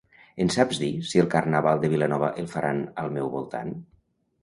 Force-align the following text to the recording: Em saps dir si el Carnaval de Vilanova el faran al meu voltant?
Em 0.45 0.47
saps 0.55 0.79
dir 0.83 0.89
si 1.09 1.21
el 1.25 1.29
Carnaval 1.35 1.83
de 1.85 1.93
Vilanova 1.93 2.33
el 2.45 2.51
faran 2.57 2.85
al 3.05 3.17
meu 3.19 3.35
voltant? 3.39 3.81